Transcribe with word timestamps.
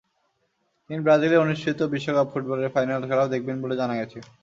তিনি 0.85 0.99
ব্রাজিলে 0.99 1.37
অনুষ্ঠিত 1.37 1.79
বিশ্বকাপ 1.93 2.27
ফুটবলের 2.31 2.73
ফাইনাল 2.75 3.01
খেলাও 3.09 3.31
দেখবেন 3.33 3.57
বলে 3.63 3.75
জানা 3.81 3.95
গেছে। 3.99 4.19